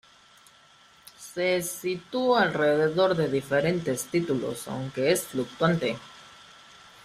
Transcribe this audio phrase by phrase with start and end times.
[1.19, 5.95] Se sitúa alrededor de diferentes títulos, aunque es fluctuante.